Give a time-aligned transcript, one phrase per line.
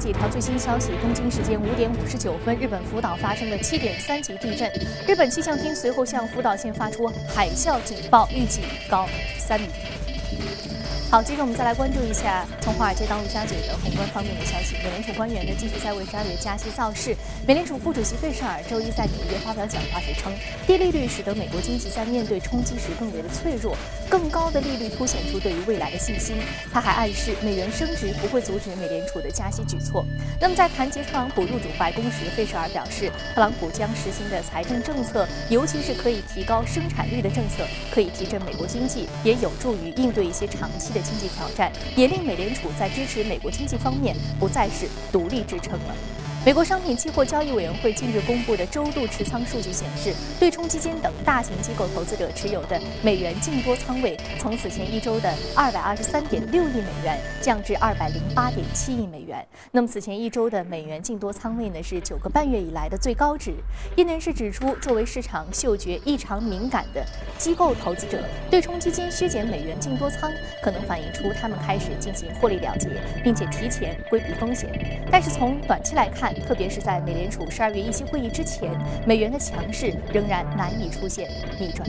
[0.00, 4.66] 几条最新消息：东京时间五点五十九分，日本福岛发生了七点三级地震，
[5.06, 9.06] 日本气象厅随后向福岛县发出海啸警报，预计高
[9.38, 9.66] 三米。
[11.10, 14.76] 好，接着我们再来关注一下从华尔街到陆家嘴的宏观方面的消息。
[14.76, 17.16] 美联储官员呢继续在为十二月加息造势。
[17.44, 20.32] 美联储副主席费舍尔周一在纽约发表讲话时称，
[20.68, 23.76] 低利率使得美国经济在面对冲击时更为的脆弱，
[24.08, 26.36] 更高的利率凸显出对于未来的信心。
[26.72, 30.06] 他还暗示美元升值不会阻止美联储的加息举措。
[30.40, 40.99] 那么在谈及特朗普入主白宫时，费舍尔表示，特朗普将实行的财政政策，尤其是可以提高生产率的政策，可以提振美国经济，也有助于应对一些长期的。
[41.00, 46.19] 经济挑战也令美联储在支持美国经济方面不再是独立支撑了。
[46.42, 59.46] 美国商品期货交易委员会近日公布的周度持仓数据显示，对冲基金等大型机构投资者持有的美元净多仓位从此前一周的二百二十三点六亿美元降至二百零八点七亿美元。
[59.70, 63.52] 那么此前一周的美元净多仓位呢是九个半月以来的最高值。
[63.96, 67.04] 业内人士指出，作为市场嗅觉异常敏感的
[67.36, 72.88] 机构投资者，对冲基金削减美元净多仓，可能反映出他们开始进行获利了结，
[73.22, 74.70] 并且提前规避风险。
[75.12, 78.70] 但是从短期来看，特别是在美联储十二月议息会议之前，
[79.06, 81.28] 美元的强势仍然难以出现
[81.58, 81.88] 逆转。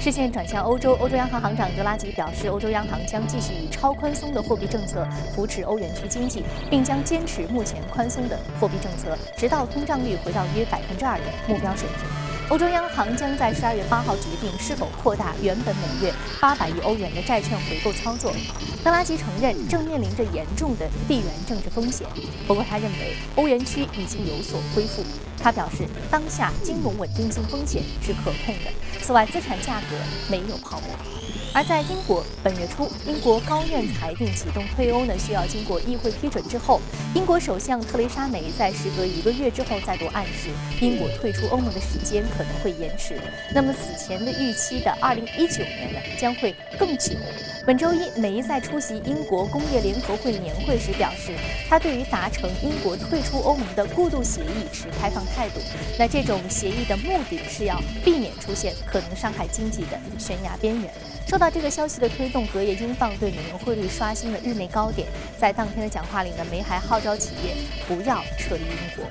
[0.00, 12.08] 视线转向欧洲，欧洲央行行长德拉吉表示，欧洲央行将继续以超宽松的货币政策扶持欧元区经济，并将坚持目前宽松的货币政策，直到通胀率回到约百分之二的目标水平。
[12.48, 18.32] 欧洲央行将在十二月八号决定是否扩大原本每月八百亿欧元的债券回购操作。
[18.84, 22.04] 德拉吉承认正面临着严重的地缘政治风险，
[22.48, 25.04] 不过他认为欧元区已经有所恢复。
[25.40, 28.70] 他表示，当下金融稳定性风险是可控的。
[29.00, 29.96] 此外，资产价格
[30.28, 31.21] 没有泡沫。
[31.54, 36.80] 而在英国，本月初，英国高院裁定启动退欧呢，需要经过议会批准之后，
[37.14, 40.48] 英国首相特蕾莎梅在时隔一个月之后再度暗示，
[40.80, 43.20] 英国退出欧盟的时间可能会延迟。
[43.54, 47.12] 那么此前的预期的二零一九年呢，将会更久。
[47.66, 51.34] 本周一，梅在出席英国工业联合会年会时表示，
[51.68, 55.60] 他对于达成英国退出欧盟的过渡协议持开放态度。
[55.98, 60.90] 那这种协议的目的是要避免出现可能伤害经济的悬崖边缘。
[61.32, 65.08] 受到这个消息的推动，隔夜英镑对美元汇率刷新了日内高点。
[65.38, 67.56] 在当天的讲话里呢，梅还号召企业
[67.88, 69.06] 不要撤离英国。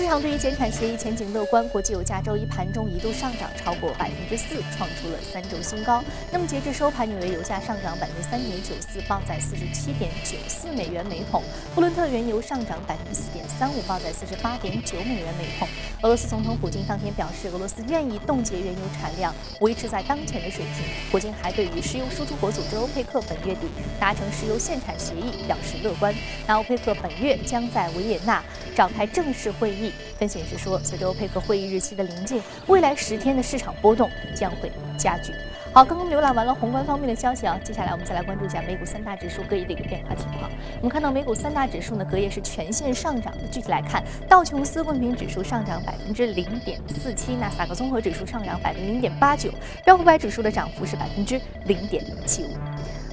[0.00, 6.02] 市场对于减产协议前景乐观，国际油价周一盘中一度上涨超过百分之四，创出了三周新高。
[6.32, 11.42] 那么截至收盘，纽约油价上涨百分之三点九四，报在四十七点九四美元每桶；
[11.74, 15.68] 布伦特原油上涨百分之四点三五，报在四十八点九美元每桶。
[16.00, 20.82] 俄罗斯总统普京当天表示，俄罗斯愿意冻结原油产量，维持在当前的水平。
[21.10, 23.68] 普京还对于石油输出国组织欧佩克本月底
[24.00, 26.14] 达成石油限产协议表示乐观。
[26.46, 28.42] 那欧佩克本月将在维也纳
[28.74, 29.89] 召开正式会议。
[30.18, 35.32] 分析师说，随着欧佩克会议日期的临近，未来十天的市场波动将会加剧。
[35.72, 40.50] 好，刚刚浏览完了宏观方面的消息啊，接下来我们再来关注一下美股三大指数各一的一个变化情况。
[40.78, 43.46] 我们看到美股三大指数呢，隔夜是全线上涨的。
[43.52, 49.48] 具体来看，道琼斯工业平指数上涨百分之零点四七，纳斯达克综合指数上涨百分之零点八九，
[49.84, 52.48] 标普百指数的涨幅是百分之零点七五。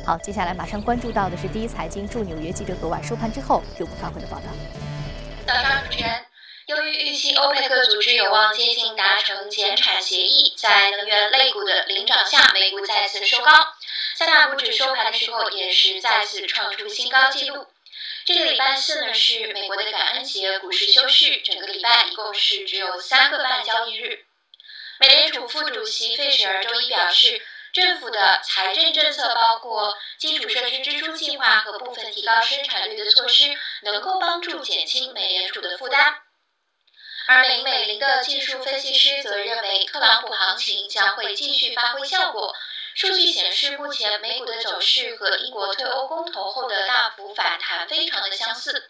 [0.04, 4.46] 好，接下来马上关注到的是第一财经驻纽约记者昨晚收盘之后给我们发回的报道。
[5.46, 6.27] 早上主持人。
[6.68, 13.74] 由于预期欧佩克组织有望接近达成减产协议，在能源类股的领涨下，美股再次收高。
[14.16, 17.68] 三大股指收盘的时候也是再次创出新高纪录。
[18.26, 24.26] 这个礼拜四呢是美国的感恩节，股市休市，整个礼拜一共是只有三个半交易日。
[25.00, 27.42] 美联储副主席费舍尔周一表示，
[27.72, 36.24] 政府的财政政策包括基础设施支出计划和部分提高生产率的措施，能够帮助减轻美联储的负担。
[37.28, 42.56] 而美美林的技术分析师则认为，特朗普行情将会继续发挥效果。
[42.96, 48.90] 数据显示，目前美股的走势和英国退欧公投后的大幅反弹非常的相似。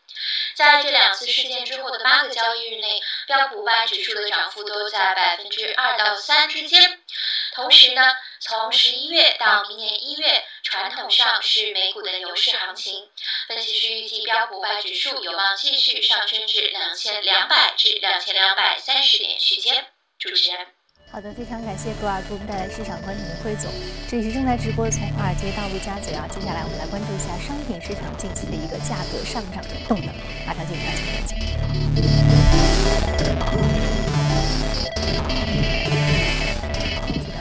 [0.55, 7.01] 在这两次事件之后的八个交易日内，标普五百指数的涨幅都在百分之二到三之间。
[7.53, 8.01] 同时呢，
[8.39, 13.07] 从十一月到明年一月，传统上是美股的牛市行情。
[13.47, 19.85] 分析师预计标普五百指数有望继续上升至两千两百至两千两百三十点区间。
[20.19, 20.67] 主持人，
[21.11, 23.71] 好的，非常感谢格尔给我们带来市场观点的汇总。
[24.09, 30.13] 这里是正在直播的从华尔街到陆家嘴啊，接下来我们来关注一下商品市场近期的一个价格上涨的动能。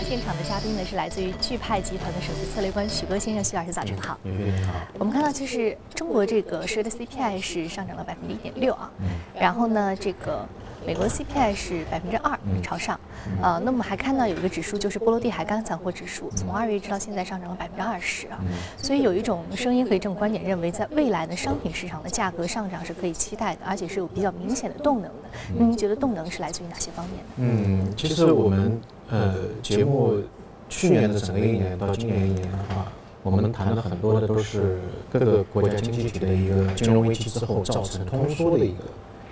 [0.09, 4.17] 现场场的嘉宾呢是来自于钜派集团的首席策略官许戈先生，许老师早晨好。
[4.23, 4.73] 你好。
[5.01, 8.89] 我们看到就是中国这个十月的 CPI 是上涨了百分之一点六啊，
[9.37, 10.47] 然后呢这个。
[10.87, 13.01] 美国的 CPI 是百分之二朝上，
[13.43, 18.39] 呃，那么还看到有一个指数就是波罗的海干散货指数，从二月一直到现在上涨了百分之二十啊，
[18.77, 25.29] 所以有一种声音和一种观点认为，在未来的商品市场的价格上涨是可以期待的，而且是有比较明显的动能的。
[25.59, 27.33] 那您觉得动能是来自于哪些方面呢？
[27.39, 28.81] 嗯，其实我们
[29.11, 30.21] 呃节目
[30.69, 32.87] 去年的整个一年到今年一年的话，
[33.23, 34.79] 我们谈了很多的都是
[35.13, 38.79] 各个国家经济体的一个金融危机之后造成通缩的一个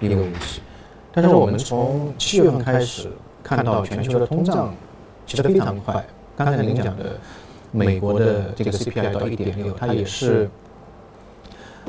[0.01, 0.61] 一个问题。
[1.13, 3.09] 但是我们从七月份开始
[3.43, 4.75] 看到全球的通胀
[5.27, 6.05] 其实非常快。
[6.37, 7.19] 刚才您讲的
[7.71, 10.49] 美国的这个 CPI 到一点六，它也是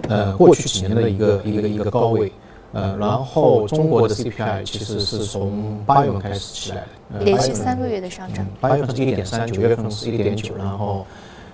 [0.07, 2.31] 呃过去几年的一个一个一个高位。
[2.75, 8.45] 呃，然后中国的 CPI 其实是从八月份开始起来的，连续三个月的上涨。
[8.59, 11.07] 八月份是一点三，九月份是一点九，然后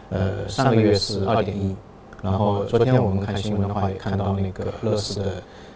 [0.10, 1.76] 呃上个月是二点一，
[2.22, 5.26] 然后昨天我们看新闻的话也看到那个乐视的。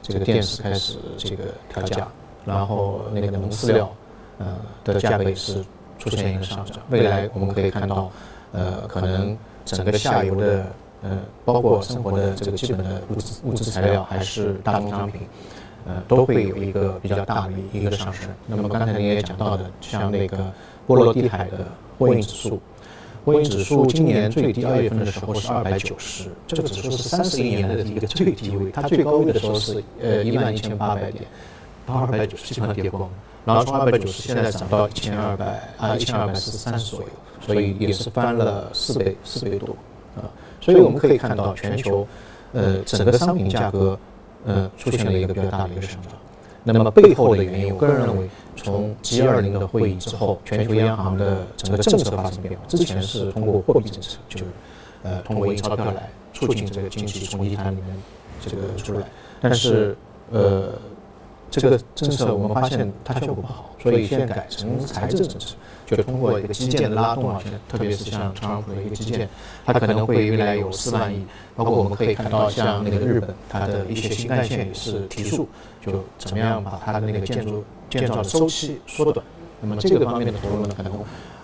[0.08, 2.08] 这个电视开始这个调价，
[2.46, 3.92] 然后那个农饲料，
[4.38, 4.46] 呃
[4.84, 5.66] 的价格也是
[5.98, 6.78] 出现一个上涨。
[6.92, 8.12] 未来我们可以看到，
[8.52, 10.64] 呃，可能整个下游的，
[11.08, 15.22] 呃，包括生活的这个基本的物资物资材料，还是大宗商品，
[15.86, 18.28] 呃，都会有一个比较大的一个上升。
[18.48, 20.52] 那么刚才您也讲到的，像那个
[20.88, 21.68] 波罗的海的
[22.00, 22.60] 货运指数。
[23.24, 31.26] 货运指数今年最低二月份的时候是二百九十，这个指数是三十一年的一个最低位，它最高位的时候是呃一万一千八百点，
[31.88, 33.10] 到二百九十基本上跌光，
[33.44, 37.08] 然后从二百九十现在涨到一千二百啊一千二百四十三十左右，
[37.42, 39.76] 所以也是翻了四倍四倍多
[40.16, 40.30] 啊，
[40.66, 42.08] 所以我们可以看到全球
[42.54, 43.96] 呃整个商品价格
[44.48, 46.14] 呃出现了一个比较大的一个上涨。
[46.64, 52.66] 那么背后的原因，我个人认为，从 G20 的会议之后，全球央行的整个政策发生变化。
[52.68, 54.46] 之前是通过货币政策，就是
[55.04, 57.86] 呃通过印钞票来促进这个经济从泥潭里面
[58.44, 59.06] 这个出来，
[59.40, 59.96] 但是
[60.32, 60.70] 呃。
[61.62, 65.56] 这个政策我们发现它效果不好，所以现在改成财政政策，
[65.86, 69.30] 就通过一个基建的拉动啊，现在特别是像特朗普的一个基建，
[69.66, 71.26] 它可能会未来有四万亿，
[71.56, 75.48] 包括我们可以看到像那个日本，它的一些新干线也是提速，
[75.82, 79.26] 就怎么样把它的那个建筑建造的周期缩短。
[79.62, 80.92] 那么这个方面的投入呢，可能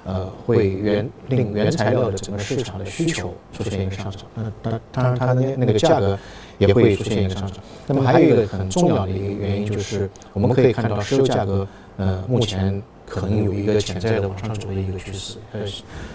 [0.04, 4.24] 呃会原令原材料的整个市场的需求出现一个上涨。
[4.36, 6.20] 那当当然它的那个价格。
[6.68, 7.58] 也会出现一个上涨。
[7.88, 11.68] 那么还有一个很重要的一个原因就是，我们可以看到石油价格，
[11.98, 15.38] 呃，目前可能有一个潜在的往上走的一个趋势。
[15.54, 15.62] 呃，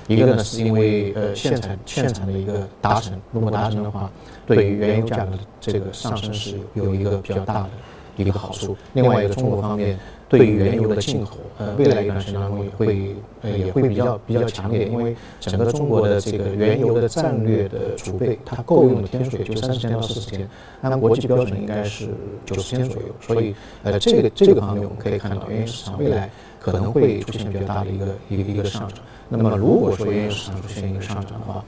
[0.06, 4.10] 一个呢是因为呃限产限产的一个达成，如果达成的话，
[4.46, 7.70] 对于原油价格的这个上升是有一个比较大的
[8.16, 8.76] 一个好处。
[8.94, 9.99] 另外一个中国方面。
[10.28, 20.49] 对于原油的进口，呃，未来一段时间当中也会，呃，也会比较比较强烈，因为整个中国的这个原油的战略的储备，它够用的天数也就三十天到四十天，
[20.82, 22.08] 按国际标准应该是
[22.44, 26.28] 九十天左右，所以，呃，这个这个方面我们可以看到，原油市场未来
[26.58, 28.99] 可能会出现比较大的一个一个一个上涨。
[29.28, 31.64] 那么，如果说原油市场出现一个上涨的话，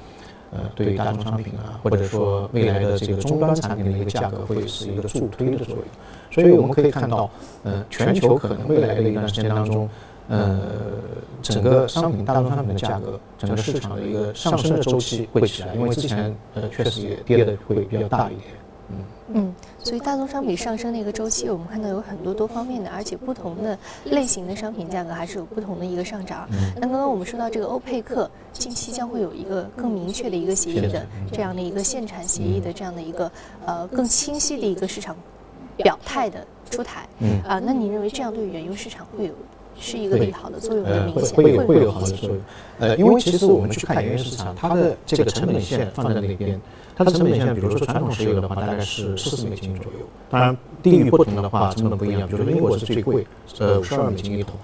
[0.51, 5.85] 呃，对于大宗商品啊，或者说未来的这个终端产品的一个价格，会是一个助推的作用。
[6.31, 7.31] 所以我们可以看到，
[7.65, 9.89] 呃，全球可能未来的一段时间当中，
[10.29, 10.61] 呃，
[11.43, 18.45] 整个商品、大宗商品的价格，整个市场的一个上升的周期会起来，因为之前呃确实也跌的会比较大一点。
[18.91, 18.97] 嗯
[19.35, 26.49] 嗯，所以大宗商品上升的一个周期，我们看到有很多多方面的，而且不同的类型的商品价格还是有不同的一个上涨。
[26.77, 33.31] 那刚刚我们说到这个欧佩克近期将会有一个更明确的一个协议的这样的一个限产协议的这样的一个
[33.67, 35.15] 呃更清晰的一个市场
[35.77, 37.07] 表态的出台。
[37.19, 39.35] 嗯啊，那你认为这样对原油市场会有
[39.79, 40.85] 是一个利好的作用？
[41.05, 42.41] 明显会会有好的作用。
[42.79, 46.59] 呃，因为其实我们去看原油市场，它的这个成本线放在那边。
[46.99, 50.01] 它的成本线，比如说传统石油的话，大概是四十美金左右。
[50.29, 52.27] 当然，地域不同的话，成本不一样。
[52.27, 53.25] 比如说英国是最贵，
[53.61, 54.57] 呃，五十二美金一桶；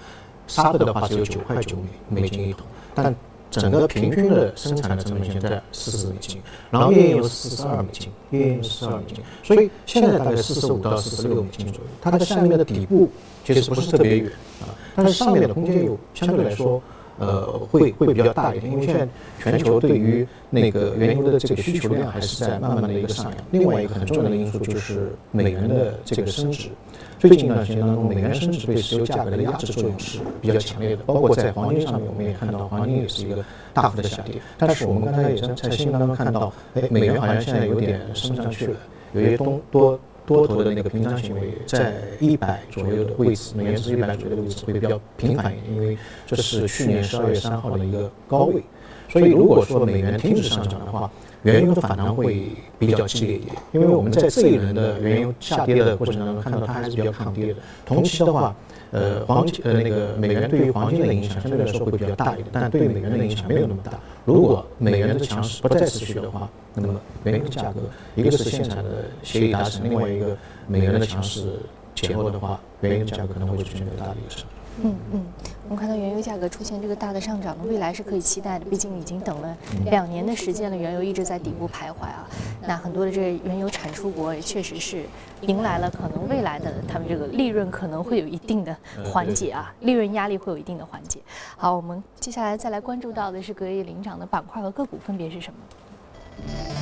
[0.45, 1.77] 沙特的话只有九块九
[2.09, 2.67] 美美金一桶。
[2.93, 3.15] 但
[3.49, 9.23] 整个平均的生产的成本线在四十美金，然后页岩油四十二美金，页岩油四十二美金。
[9.41, 11.89] 所以现在大概四十五到四十六美金左右。
[12.01, 13.09] 它的下面的底部
[13.45, 16.81] 其实不是特别远啊，但是上面的空间有相对来说。
[17.17, 19.07] 呃，会会比较大一点，因为现在
[19.39, 23.33] 全球对于那个原油的这个需求量还是在慢慢的一个上扬。
[23.51, 26.69] 另外一个很重要的因素就是美元的这个升值。
[27.17, 31.03] 最近一段时间当中，美元升值对石油价格的压制作用是比较强烈的。
[31.05, 33.43] 包括在黄金上面，我们也看到黄金也是一个
[33.73, 34.35] 大幅的下跌。
[34.57, 38.77] 但是我们刚才也在新闻当中看到，哎，美元好像现在有点升不上去了，
[39.13, 48.63] 有些东多多头的那个平仓行为在一百左右的位置，美元值一百左右的位置会比较频繁一点，因为这是去年十二月三号的一个高位，
[49.07, 51.09] 所以如果说美元停止上涨的话，
[51.43, 52.47] 原油的反弹会
[52.79, 57.59] 比较激烈一点，因为我们在这一轮的原油下跌的过程当中看到它还是比较抗跌的。
[57.85, 58.55] 同期的话，
[58.91, 63.91] 呃，黄金呃那个美元对于黄金的影响相对来说会比较大一点，但对美元的影响没有那么大。
[64.25, 67.81] 如果美元的强势不再持续的话，那么美元的价格
[68.15, 70.35] 一个是现场的协议达成，另外一个
[70.67, 71.59] 美元的强势
[71.93, 74.49] 减弱的话，美元的价格可能会出现比较大的一个上涨。
[74.83, 75.25] 嗯嗯，
[75.63, 78.65] 我们看到原油价格出现这个大的上涨呢，未来是可以期待的。
[78.65, 82.27] 毕竟已经等了两年的时间了，原油一直在底部徘徊啊。
[82.67, 85.05] 那很多的这原油产出国也确实是
[85.41, 91.19] 迎来了可能未来的他们这个利润可能会有一定的缓解啊，利润压力会有一定的缓解。
[91.55, 96.74] 好，我们接下来再来关注到的是隔夜领涨的板块和个股分别是什么？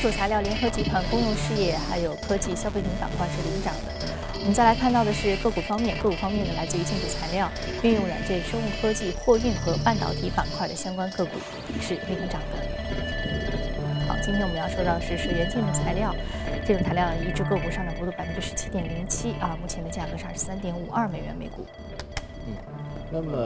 [0.00, 3.92] 基础材料、联合集团、公用事业还有科技、消费品板块是领涨的。
[4.40, 7.46] 我们再来看到的是个股方面，个股方面呢，来自于建筑材料、
[7.82, 11.32] 运用软件、生物科技、货运和半导体板块的相关个股
[11.82, 12.56] 是领涨的。
[14.08, 16.16] 好，今天我们要说到的是水源建筑材料，
[16.64, 21.66] 建筑材料一只个股上涨幅度百分之十七点零七啊，目前的价格是二十三点五二美元每股。
[22.48, 22.54] 嗯，
[23.12, 23.36] 那么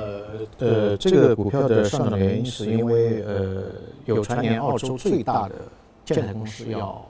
[0.60, 3.64] 呃，这个股票的上涨原因是因为呃，
[4.04, 5.56] 有传言澳洲最大的
[6.04, 7.04] 建材公司要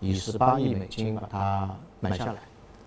[0.00, 1.70] 以十八亿美金把它
[2.00, 2.38] 买下来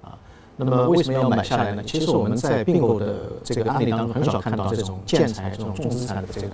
[0.01, 0.17] 啊。
[0.55, 1.83] 那么为什么要买下来呢？
[1.83, 6.49] 其实我们在并购的这个案例当中很少看到这种建材这种重资产的这种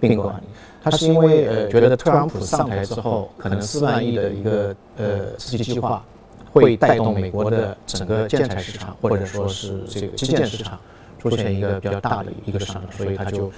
[0.00, 0.44] 并购案例。
[0.82, 6.04] 它是因为呃觉得特朗普上台之后，可能四万亿的一个呃刺激计划
[6.52, 10.78] 会带动美国的整个建材市场，或者说是这个基建市场
[11.18, 13.50] 出现一个比较大的一个上涨，所以他就。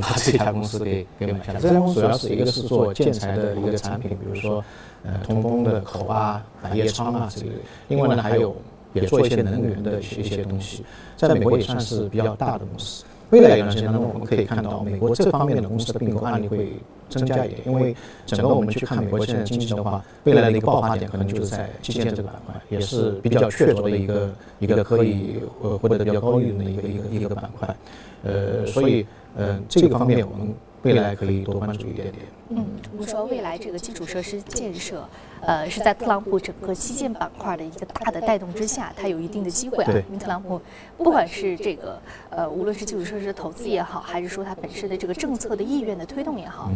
[0.00, 1.60] 把这家公司给给买下来。
[1.60, 4.64] 这家公司主要是一个是做建材的一个产品，比如说
[5.04, 7.52] 呃通风的口啊、百叶窗啊这个。
[7.88, 8.56] 另外呢，还有
[8.92, 10.84] 也做一些能源的一些一些东西，
[11.16, 13.04] 在美国也算是比较大的公司。
[13.30, 16.72] 未来一段时间当中，我们可以看到美国这方面的公司的并购案例会
[17.10, 24.30] 增加一点，因为整个我们去看美国现在经济的话，未来的一个爆发点可能就是在基建这个板块，也是比较确凿的一个
[24.60, 27.76] 一个可以呃获得比较高利润的一个一个一个板块。
[28.24, 29.06] 呃，所以。
[29.40, 32.24] 嗯，这个方面我们未来可以多关注一点点。
[32.48, 35.08] 嗯，我们说未来这个基础设施建设，
[35.42, 39.92] 呃，是在特朗普整个基建板块的一个大的带动之下，它有一定的机会啊。
[40.08, 40.60] 因为特朗普
[40.96, 46.72] 不管是这个呃，无论是基础设施的投资也好，还是说它本身的这个政策的意愿的推动也好。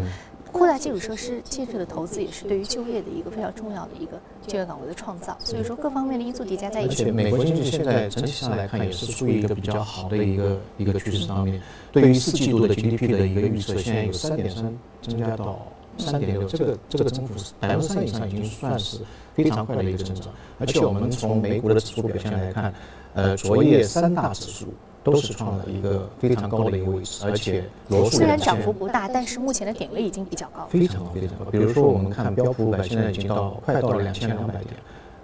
[0.53, 7.03] 扩大基础设施建设的投资也是对于就业的一个非常重要的一个就业岗位的创造，所以说各方面的因素叠加在一起。
[7.03, 11.61] 而且美国经济现在整体上来看也是处于一个比较好的一个一个趋势上面。
[11.91, 15.59] 对于四季度的 GDP 的一个预测，现在有三点三增加到
[15.97, 18.99] 三点六，这个这个增幅是百分之三以上，已经算是
[19.35, 20.29] 非常快的一个增长。
[20.59, 22.75] 而且我们从美股的指数表现来看，
[23.15, 24.67] 呃，昨夜三大指数。
[25.05, 31.45] 都是创了一个非常高的一个位置，而且罗素虽然涨幅不大，但是目前的点位已经比较高，非常高，非常高。
[31.51, 34.75] 比如说，我们看标普五百现在已经到快到了两千两百点，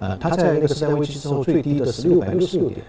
[0.01, 2.81] 呃，它在那个次贷危机之后最低的是六百六十六点，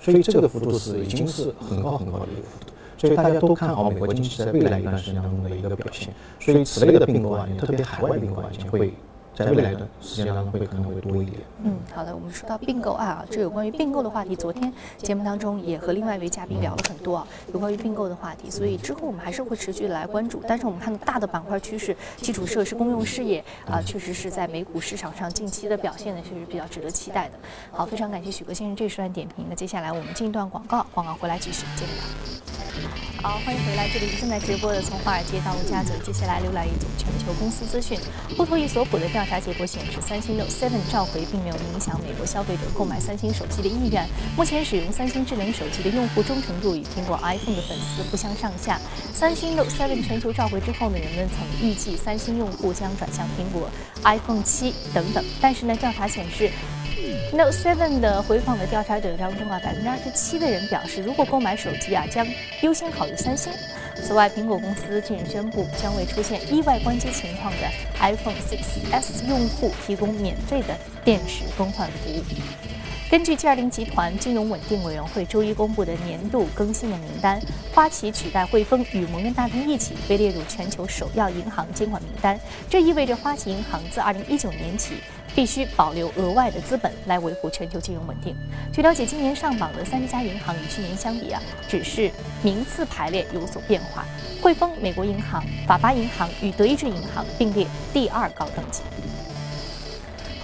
[0.00, 8.92] 所以这个幅度是已经是很高很高的一个幅度，所以大家都看好美国经济在未来一段时间当中的一个表现，所以此类的并购案件，特别海外并购案件会。
[9.44, 11.40] 在未来的时间当中会可能会多一点。
[11.62, 20.42] 嗯，好的，我们说到并购案啊，这有关于并购的话题，昨天节目当中也和另外一位嘉宾聊了很多啊，有关于并购的话题，所以之后我们还是会持续来关注。
[20.48, 27.34] 但是我们看到大的板块趋势，基础设施、公用事业啊，确实是在美股市场上近期的表现呢，确实比较值得期待的。
[27.70, 29.46] 好，非常感谢许哥先生这时段点评。
[29.48, 33.17] 那接下来我们进一段广告，广告回来继续接着聊。
[33.20, 35.92] 好，欢迎回来，这里是正在直播的《从华尔街到陆家嘴》。
[36.06, 37.98] 接下来浏览一组全球公司资讯。
[38.36, 44.06] 不托伊所普的调查结果显示，三星 Note 7召回并没有影响美国消费者购买三星手机的意愿。
[44.36, 48.80] 目前使用三星智能手机的用户忠诚度与苹果 iPhone 的粉丝不相上下。
[49.12, 53.68] 三星 Note 7全球召回之后呢，人们曾预计三星用户将转向苹果
[54.04, 55.24] iPhone 7等等。
[55.40, 56.48] 但是呢，调查显示。
[57.32, 62.26] Note Seven 的回访的调查者当中啊，百分之二十七的人表示，如果购买手机啊，将
[62.62, 63.52] 优先考虑三星。
[63.94, 67.68] 此外，苹果公司近日宣布，将为出现意外关机情况的
[68.00, 72.22] iPhone 6s 用户提供免费的电池更换服务。
[73.10, 77.40] 根据 G20 集团金融稳定委员会周一公布的年度更新的名单，
[77.74, 82.38] 花旗取代汇丰与摩根大通一起被列入全球首要银行监管名单。
[82.68, 84.96] 这意味着花旗银行自2019年起
[85.34, 88.34] 必须保留额外的资本来维护全球金融稳定。
[88.72, 92.10] 据了解，今年上榜的三家银行与去年相比啊，只是
[92.42, 94.04] 名次排列有所变化。
[94.40, 98.82] 汇丰、美国银行、法巴银行与德意志银行并列第二高等级。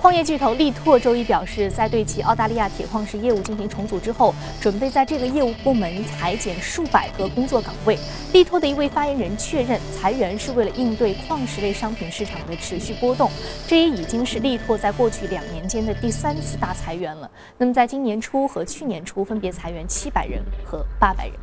[0.04, 7.98] 矿业巨头力拓周一表示，在对其澳大利亚铁矿石业务进行重组之后，准备在这个业务部门裁减数百个工作岗位。
[8.34, 13.30] 力拓的一位发言人确认，裁员是为了应对矿石类商品市场的持续波动。
[13.66, 17.30] 这也已经是力拓在过去两年间的第三次大裁员了。
[17.56, 21.34] 那么，在今年初和去年初分别裁员七百人和八百人。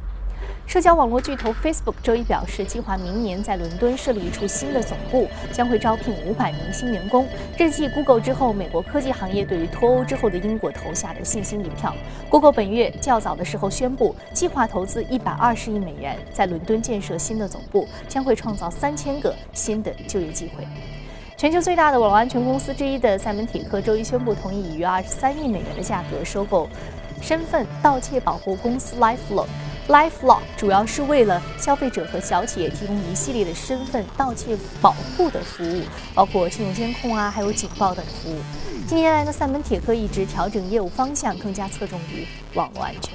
[0.65, 7.27] 社交网络巨头 Facebook 周一表示，计划明年在伦敦设立一处新的总部，将会招聘五百名新员工。
[7.57, 11.93] 这继 Google 之后，美国科技行业对于脱欧之后的英国投下的信心一票。
[12.29, 20.65] Google 本月较早的时候宣布，计划投资一百二十亿美元在伦敦建设新的总部，将会创造三千个新的就业机会。
[21.36, 26.69] 全球最大的网络安全公司之一的赛门铁克周一宣布，同意以约二十三亿美元的价格收购
[27.19, 29.48] 身份盗窃保护公司 LifeLock。
[29.88, 35.81] LifeLock 主要是为了消费者和小企业提供一系列的身份盗窃保护的服务，
[36.13, 38.38] 包括信用监控啊，还有警报等服务。
[38.88, 43.13] 近年来呢，三门铁克一直调整业务方向，更加侧重于网络安全。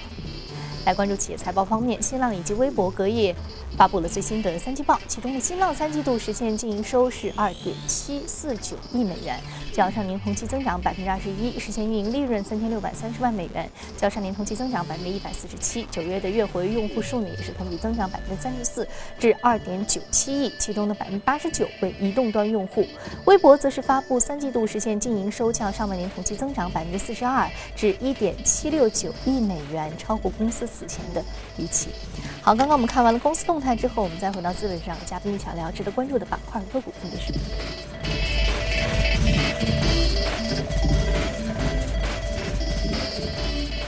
[0.85, 3.35] 来关注企业财报方面，新浪以及微博隔夜
[3.76, 9.38] 发布了最新的三季报，其中的新浪三季度实现净营收是二点七四九亿美元，
[9.73, 15.87] 较上年同期增长百分之二十一，实现运营利润三千六百三十万美元，较上年同期增长百分之一百四十七。
[15.90, 18.87] 九月的月活跃用户数呢也是同比增长百分之三十四，
[19.18, 22.87] 至二点九七亿，其中的百分之八十九为移动端用户。
[23.25, 30.66] 微博则是发布三季度实现净营收较上半年同期增长百分之四十二，至一点七六九亿美元，超过公司。
[30.66, 31.25] 此前的
[31.56, 31.88] 预期。
[32.42, 37.32] 好，刚刚我们看完了公司动动态之后，我们再回到资本市场，嘉宾一起聊值得关注的板块和个股分别是。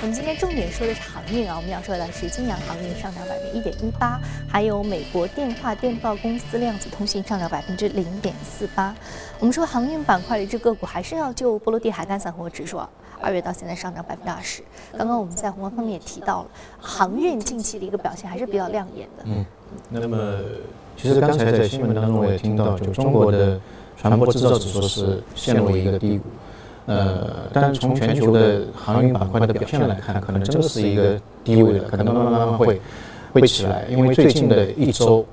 [0.00, 8.96] 我们今天重点说的是航运啊，我们要说的是金阳航运上涨百分之一点一八，还有美国电话电报公司量子通信上涨百分之零点四八。
[9.38, 12.80] 我们说航运板块的这个股还是要就波罗的海干散货指数。
[13.20, 14.62] 二月到现在上涨百分之二十。
[14.96, 19.25] 刚刚我们在宏观方面也提到了，航运近期的一个表现还是比较亮眼的。
[19.26, 19.44] 嗯，
[19.90, 20.16] 那么
[20.96, 23.58] 其实刚才在新闻当中我也听到，就中国的
[23.96, 26.25] 船舶制造指数是陷入一个低谷。
[26.86, 32.80] 呃，但从全球的航运板块的表现来看，可能真的是一个低位的，可能慢慢慢慢会
[33.32, 33.84] 会起来。
[33.90, 35.25] 因为最近的一周，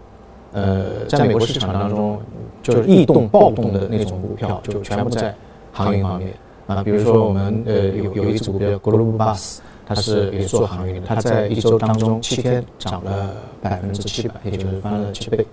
[0.51, 2.19] 呃，在美国市场当中，
[2.61, 5.33] 就是异动暴动的那种股票，就全部在
[5.71, 6.33] 航运方面。
[6.67, 15.45] 啊，比如说我们呃有有一只股票 Global Bus，它是也做航运的，它在一周当中七天涨了百分之七百，也就是翻了七倍。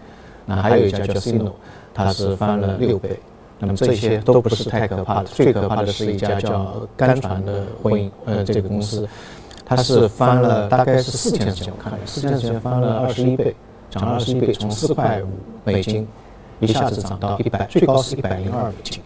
[0.47, 1.53] 那还有一家叫 Sino，
[1.93, 3.21] 它是翻了六倍。
[3.59, 9.09] 那么这些都不是太可怕的，最可怕的是一家叫甘船的婚姻呃这个公司，
[9.65, 13.55] 它是翻了大概是四天时间，我看了四天时间翻了二十一倍，
[13.89, 15.29] 涨了二十一倍，从四块五
[15.63, 16.09] 美金
[16.59, 19.01] 一下子涨到一百，最高是一百零二美金。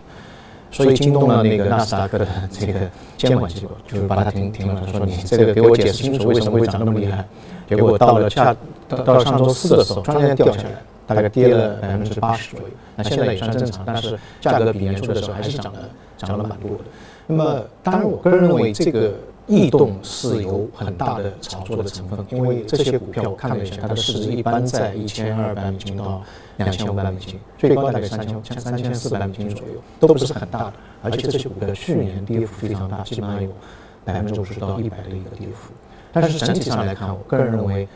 [0.77, 2.81] 所以惊动了那个纳斯达克的这个
[3.17, 7.25] 监管机构，就是把它停停了，说你这个给我解释清楚为什么会涨那么厉害。
[7.67, 8.55] 结果到了下
[8.87, 12.67] 到到上周四的时候，突然间掉下来，大概跌了百分之八十左右。
[12.95, 15.79] 那现在也算正常，但是价格比年初的时候还是涨了
[16.19, 16.85] 涨了蛮多的。
[17.27, 19.15] 那么当然，我个人认为这个。
[19.49, 26.21] 异动是有很大的炒作的成分，因为这些股票我看了一下，它的市值一般在一千二百美金到
[26.59, 30.73] 两千五百美金，最高大概三千千三千四百美金左右，都不是很大的。
[31.03, 33.51] 而且这些股票去年跌幅非常大，基本上有
[34.05, 35.73] 百分之五十到一百的一个跌幅。
[36.13, 37.87] 但是整体上来看，我个人认为，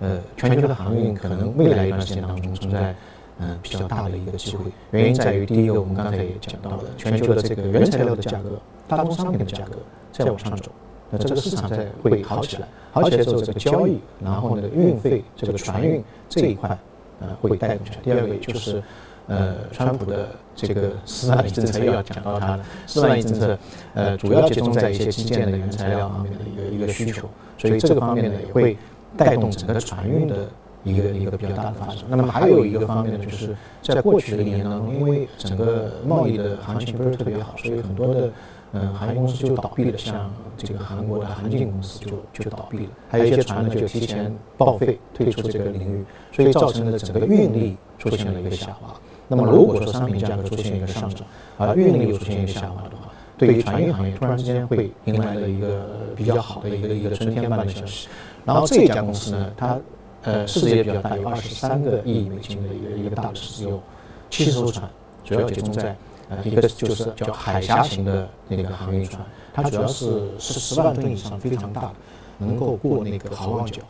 [0.00, 2.94] 呃，全球的航运可能未来一段时间当中存在
[3.38, 4.64] 嗯比较大的一个机会。
[4.90, 9.76] 原因在于，第一个我们刚才也讲到了，全球的这个原材料的价格、大宗商品的价格
[10.10, 10.72] 在往上走。
[11.10, 16.76] 那这个市场在会好起来，好起来之后，这个交易，然后呢，运费，这个船运这一块，
[17.20, 17.98] 呃，会带动起来。
[18.02, 18.82] 第二个就是，
[19.26, 22.64] 呃，川普的这个四万亿政策又要讲到它了。
[22.86, 23.58] 四万亿政策，
[23.94, 28.76] 呃，主要集中在一些基建的原材料方面的一个一个需求，所以这个方面呢，也会
[29.16, 30.48] 带动整个船运的
[30.84, 31.96] 一个一个比较大的发展。
[32.08, 38.30] 那么还有一个方面呢，就是在过去的一年当中，因为整个贸易的行情不是特别好，所以很多的。
[38.72, 48.94] 嗯，航运公司就倒闭了，像这个韩国的韩进公司就就倒闭了，还有一些船呢就提前报废退出这个领域，所以造成了整个运力出现了一个下滑。
[49.26, 51.26] 那么如果说商品价格出现一个上涨，
[51.56, 58.08] 而运力又出现一个下滑的话，对于船运行业突然之间会迎来了一个比较好的一个一个春天般的消息。
[58.44, 59.78] 然后这家公司呢，它
[60.24, 63.80] 呃市值也比较大，有二十三个亿美金的一个一个大的市值，有
[64.28, 64.88] 七艘船，
[65.24, 65.94] 主要集中在
[66.28, 71.92] 呃，一个就是叫海峡型的那个航运船，它主要是是十万吨以上，非常大的，
[72.38, 73.82] 能够过那个好望角。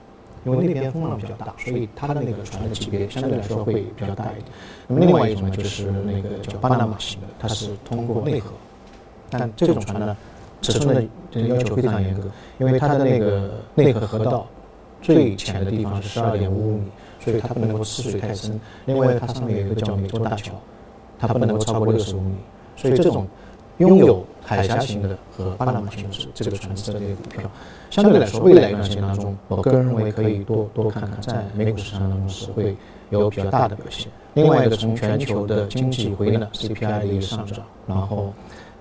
[0.44, 4.44] 因为那边风浪比较大，所以它的那个船的级别相对来说会比较大一点。
[4.86, 8.52] 那么另外一种呢，就是那个叫巴拿马型的，它是通过内河，
[9.28, 10.16] 但这种船呢，
[10.62, 14.46] 尺寸的要求非常严格，因为它的那个内河河道
[15.02, 16.84] 最浅的地方是十二点五五米，
[17.20, 18.58] 所以它不能够吃水太深。
[18.86, 20.52] 另外，它上面有一个叫美洲大桥，
[21.18, 22.34] 它不能够超过六十五米，
[22.76, 23.26] 所以这种。
[23.78, 27.48] 拥有海峡型的和巴拿马型的这个船只的这个股票，
[27.90, 32.76] 相对来说，未来一段时间当中，我个人认为可以多多看看，在美股市场当中是会
[33.10, 34.08] 有比较大的表现。
[34.34, 38.32] 另外一个，从全球的经济回暖 CPI 的一个上涨，然后，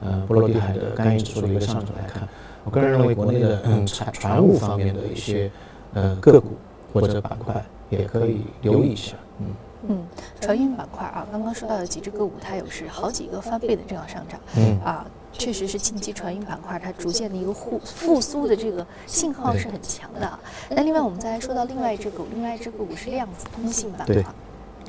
[0.02, 2.28] 呃，波罗的海的干预指数的一个上涨来看，
[2.64, 5.48] 我个人认为国内的嗯船船务方面的一些
[5.94, 6.58] 呃个股
[6.92, 9.46] 或者板块也可以留意一下，嗯。
[9.88, 10.04] 嗯，
[10.42, 14.40] 船运板块啊，刚刚说到的几只个股，它有是好几个翻倍的这样上涨。
[14.56, 20.40] 嗯啊，确实是近期船运板块它逐渐的一个复复苏的这个信号是很强的。
[20.70, 24.24] 那另外我们再来说到另外一只股，另外一只个股是量子通信板块。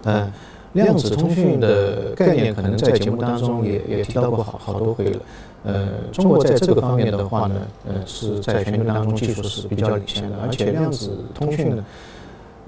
[0.04, 0.32] 嗯，
[0.72, 5.20] 量子通讯的概念可能在节目当中也也提到过好好多回了。
[5.64, 11.84] 呃，中国在这个方面的话呢，呃，是在全球当中技术是比较领先的，而且量子通讯呢。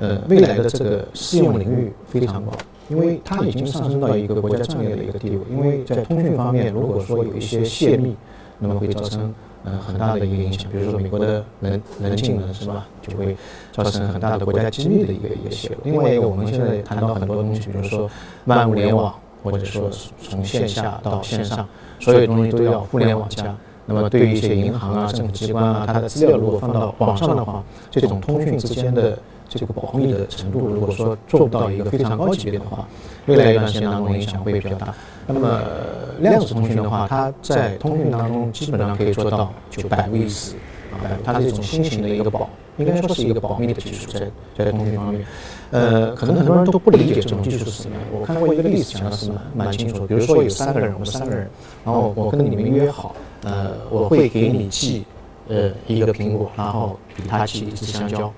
[0.00, 2.56] 呃，未来的这个适用领域非常广，
[2.88, 5.40] 因为它已经上升到一个国家战略的一个地位。
[5.50, 8.16] 因为在通讯方面，如果说有一些泄密，
[8.58, 9.34] 那么会造成
[9.64, 10.70] 呃很大的一个影响。
[10.72, 13.36] 比如说美国的人人进人是吧，就会
[13.72, 15.76] 造成很大的国家机密的一个一个泄露。
[15.84, 18.08] 另外一个，我们现在谈到很多东西，比如说
[18.46, 19.90] 万物联网，或者说
[20.22, 23.54] 从线下到线上，所有东西都要互联网加。
[23.92, 29.18] 那么对于一些银行啊、政府机关啊，它的资料如果放到网上的话，这种通讯之间的。
[29.52, 32.86] 这个保密的程度，如果说做不到一个非常高级别的话，
[33.26, 34.94] 未来一段时间当中影响会比较大。
[35.26, 35.60] 那么
[36.20, 40.54] 量子通讯的话，它在通讯当中基本上可以做到就百无一失
[40.92, 45.26] 啊，它是一种新型的一个保，应该说是一个保密的技术，在在通讯方面。
[45.72, 47.96] 呃，可能很多人都不理解这种技术是什么。
[48.12, 51.50] 我看过一个例子讲的是蛮蛮清楚的，比如说有三个人，我们三个人，
[51.84, 55.04] 然后我跟你们约好，呃，我会给你寄
[55.48, 58.32] 呃一个苹果，然后给他寄一只香蕉。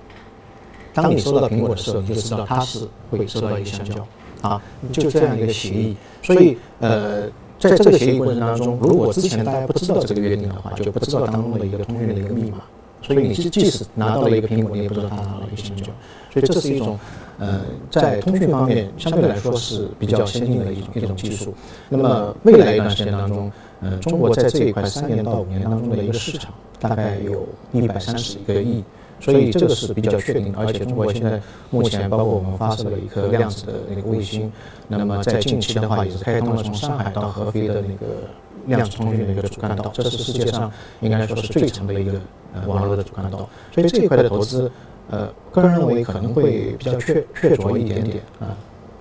[0.93, 4.07] 当你收到苹果的时候，你就知道他是会收到一个香蕉，
[4.41, 4.61] 啊，
[4.91, 5.95] 就这样一个协议。
[6.21, 7.23] 所以，呃，
[7.59, 12.59] 在这个协议过程当中，如果之前大家不知道这个约定的话，就不知道当中的一个通讯的一个密码。
[13.01, 15.85] 所以，你即使拿到了一个苹果，你也不知道他拿到了一个香蕉。
[16.31, 16.97] 所以，这是一种，
[17.37, 17.61] 呃，
[17.91, 21.53] 在通讯方面相对来说是比较先进的一种一种技术。
[21.89, 23.51] 那么，未来一段时间当中，
[23.83, 28.83] 呃，中国在这一块三年到五年当中的一个市场，大概有一百三十一个亿。
[29.19, 34.51] 所以这个是比较确定的，而且中国现在目前包括我们发射了一颗量子的那个卫星，
[34.89, 38.27] 那么在近期的话也是开通了从上海到合肥的那个
[38.65, 40.69] 量子通讯的一个主干道，这是世界上
[40.99, 42.19] 应该说是最长的一个
[42.53, 43.47] 呃网络的主干道。
[43.71, 44.69] 所以这一块的投资，
[45.09, 48.51] 呃，个人认为可能会比较确确凿一点点啊。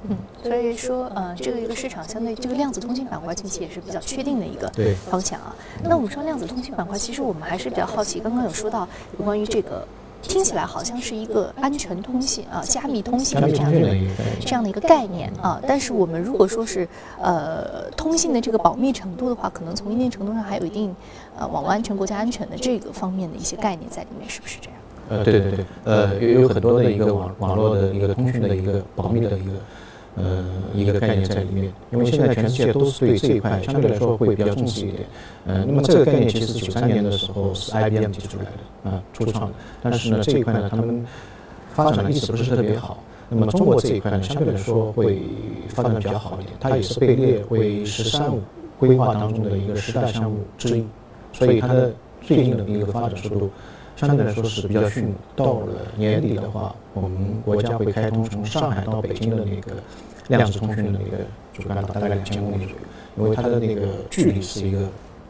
[0.08, 4.70] 嗯，所以说呃，这个一个市场相对这个量子通信板块近期也是比较确定的一个
[5.10, 5.54] 方向啊。
[5.84, 8.88] 那我们说量子通信板块，其实我们还是比较好奇，刚刚有说到
[9.18, 9.86] 有关于这个。
[10.24, 13.80] 听起来好像是一个安全通信啊，加密通信的这样的
[14.40, 15.60] 这样的一个概念啊。
[15.66, 16.88] 但是我们如果说是
[17.20, 20.94] 呃通信的这个保密程度的话，可能从一定程度上还有一定
[21.36, 24.78] 呃网络安全、国家安全的这个方面的一些概念在里面，是不是这样？
[25.08, 29.54] 呃，对对对，呃有有很多的一个网网络的一个通讯的一个保密的一个。
[30.14, 30.44] 呃，
[30.74, 35.04] 一个概念在里面，因为现在全世界都是对这一块相对来说会比较重视一点。
[35.46, 39.54] 呃，那么这个概念其实九三年的时候是 IBM 提出来的，啊，初创的。
[39.82, 41.04] 但是呢，这一块呢，他们
[41.72, 43.02] 发展的一直不是特别好。
[43.30, 45.22] 那么中国这一块呢，相对来说会
[45.68, 48.40] 发展的比较好一点，它也是被列为“十三五”
[48.78, 50.84] 规划当中的一个十大项目之一。
[51.32, 53.50] 所以它的最近的一个发展速度
[53.96, 55.14] 相对来说是比较迅猛。
[55.36, 59.80] 到了年底的话，我们国家会开通从上海到北京的那个。
[60.28, 64.78] 量子通讯的那个主干道大概两千公里左右，因为它的那个距离是一个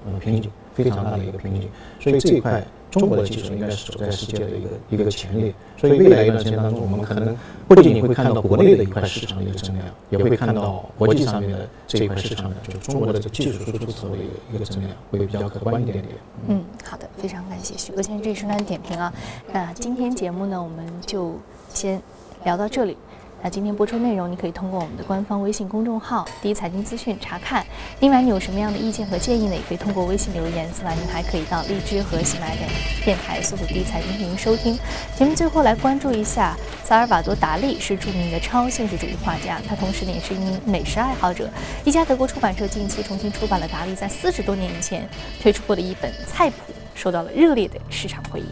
[0.05, 2.63] 呃瓶颈，非常大的一个瓶颈，所以这一块
[2.93, 5.53] 中国的技术应该是走在世界的一个一个前列。
[5.79, 16.15] 所以未来一段时间当中，我们可能不仅仅会看到国内的一块市场的一个增量，也会看到国际上面的这一块市场的，就是中国的这个技术输出侧的一个一个增量，会比较可观一点点。
[16.47, 19.13] 嗯，好的，非常感谢许哥先生这一时段点评啊。
[19.53, 21.35] 那今天节目呢，我们就
[21.73, 22.01] 先
[22.45, 22.97] 聊到这里。
[23.45, 27.67] 那今天播出内容，你可以通过我们的官方微信公众号“第一财经资讯”查看。
[27.99, 29.55] 另外，你有什么样的意见和建议呢？
[29.57, 30.71] 也可以通过微信留言。
[30.73, 32.61] 此外，您还可以到荔枝和喜马拉雅
[33.05, 34.79] 电台搜索“第一财经”进行收听。
[35.17, 41.51] 节目最后来关注一下，萨尔瓦多·达利是著名的超现实主义画家，他同时呢也是一名美食爱好者。
[41.85, 45.09] 一家德国出版社近期重新出版了达利在四十多年以前
[45.41, 48.47] 推出过的一本菜谱，受到了热烈的市场回应。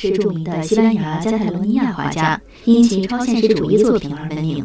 [0.00, 4.64] 是著名的西班牙加泰罗尼亚画家，因其超现实主义作品而闻名。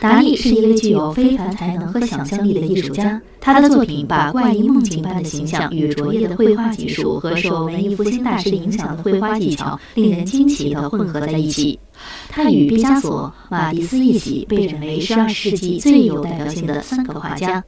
[0.00, 11.78] 达利是一位具有非凡才能和想象力的艺术家，他的作品把怪异梦境般的形象与卓越的绘画技术和受文艺复兴大师影响的绘画技巧令人惊奇地混合在一起。
[12.28, 17.62] 他与毕加索、马蒂斯一起被认为是二十世纪最有代表性的三个画家。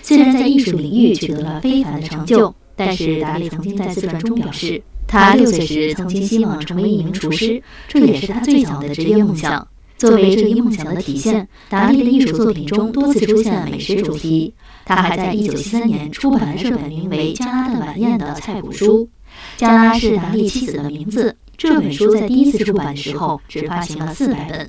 [0.00, 4.82] 虽然在艺术领域取得了非凡的成就，但是达利曾经在自传中表示。
[5.14, 9.64] 他六岁时曾经希望成为一名厨师，这也是他最早的职业梦想。
[9.96, 14.52] 作为这一梦想的体现，达利的艺术作品中多次出现美食主题。
[14.84, 19.08] 他还在1973年出版了这本名为《加拉的晚宴》的菜谱书。
[19.56, 21.36] 加拉是达利妻子的名字。
[21.56, 24.68] 这本书在第一次出版的时候只发行了四百本。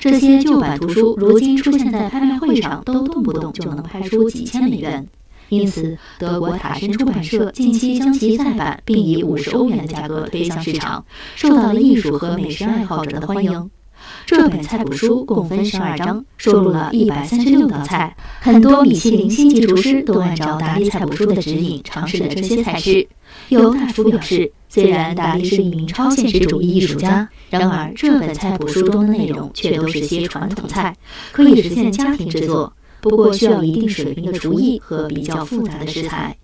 [0.00, 5.06] 这些旧版图书如今出现在拍卖会上，都动不动就能拍出几千美元。
[5.54, 11.04] 因此，德国塔申出版社近期将其再版，并以五十欧元的价格推向市场，
[11.36, 13.70] 受到了艺术和美食爱好者的欢迎。
[14.26, 18.14] 这本菜谱书共分十二章，收录了一百三十六道菜。
[18.40, 23.06] 很多米其林星级厨师都按照达利菜谱书的指引尝试了这些菜式。
[23.48, 30.94] 有大厨表示，虽然达利是一名超现实主义艺术家，然而这本菜谱书中的内容却都是些传统菜，
[31.32, 32.72] 可以实现家庭制作。
[33.04, 36.34] 不过需要一定水平的厨艺和比较复杂的食材。